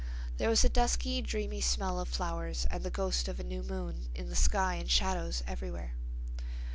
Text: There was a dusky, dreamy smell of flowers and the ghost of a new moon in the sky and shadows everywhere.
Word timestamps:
There 0.37 0.49
was 0.49 0.63
a 0.63 0.67
dusky, 0.69 1.21
dreamy 1.21 1.61
smell 1.61 1.99
of 1.99 2.07
flowers 2.09 2.65
and 2.71 2.83
the 2.83 2.89
ghost 2.89 3.27
of 3.27 3.39
a 3.39 3.43
new 3.43 3.61
moon 3.61 4.07
in 4.15 4.29
the 4.29 4.35
sky 4.35 4.73
and 4.73 4.89
shadows 4.89 5.43
everywhere. 5.45 5.93